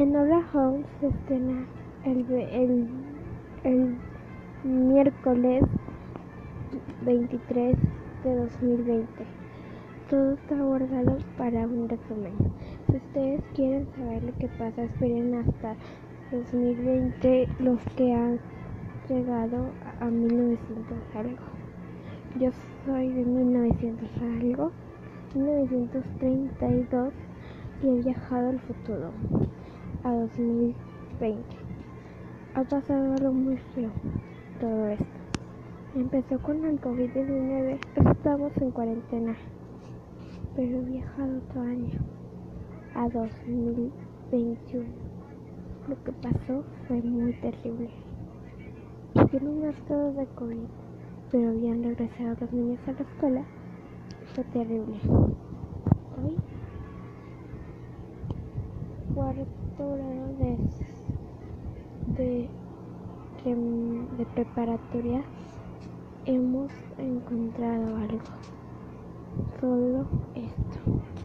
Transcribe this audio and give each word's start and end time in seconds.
Enola 0.00 0.42
Holmes 0.54 0.86
se 0.98 1.08
estrena 1.08 1.66
el, 2.06 2.24
el, 2.30 2.88
el 3.64 3.96
miércoles 4.64 5.62
23 7.02 7.76
de 8.24 8.34
2020. 8.34 9.06
Todo 10.08 10.32
está 10.32 10.56
guardado 10.56 11.18
para 11.36 11.66
un 11.66 11.86
resumen. 11.86 12.32
Si 12.86 12.96
ustedes 12.96 13.42
quieren 13.54 13.86
saber 13.94 14.22
lo 14.22 14.32
que 14.38 14.48
pasa, 14.48 14.84
esperen 14.84 15.34
hasta 15.34 15.76
2020 16.32 17.48
los 17.58 17.78
que 17.94 18.14
han 18.14 18.40
llegado 19.06 19.68
a 20.00 20.06
1900 20.06 20.96
algo. 21.14 21.44
Yo 22.40 22.50
soy 22.86 23.06
de 23.12 23.22
1900 23.22 24.08
algo, 24.22 24.72
1932 25.34 27.12
y 27.82 27.86
he 27.86 28.02
viajado 28.02 28.48
al 28.48 28.60
futuro 28.60 29.12
a 30.04 30.12
2020. 30.12 31.42
Ha 32.54 32.64
pasado 32.64 33.14
algo 33.14 33.32
muy 33.32 33.56
feo 33.74 33.90
todo 34.60 34.88
esto. 34.88 35.04
Empezó 35.94 36.38
con 36.40 36.64
el 36.64 36.80
COVID-19, 36.80 37.78
estamos 38.10 38.52
en 38.58 38.70
cuarentena, 38.70 39.34
pero 40.54 40.78
he 40.78 40.84
viajado 40.84 41.38
otro 41.38 41.62
año 41.62 41.98
a 42.94 43.08
2021. 43.08 44.84
Lo 45.88 46.04
que 46.04 46.12
pasó 46.12 46.64
fue 46.86 47.02
muy 47.02 47.32
terrible. 47.40 47.90
Hicieron 49.14 49.64
estado 49.64 50.12
de 50.12 50.26
COVID, 50.26 50.68
pero 51.32 51.48
habían 51.48 51.82
regresado 51.82 52.36
los 52.40 52.52
niños 52.52 52.80
a 52.86 52.92
la 52.92 53.00
escuela. 53.00 53.44
Fue 54.34 54.44
terrible. 54.44 55.00
Cuarto 59.20 59.44
grado 59.76 60.28
de, 60.38 60.56
de, 62.16 62.48
de, 64.16 64.24
preparatoria 64.24 65.22
hemos 66.24 66.70
encontrado 66.96 67.96
algo. 67.96 68.24
Solo 69.60 70.06
esto. 70.34 71.10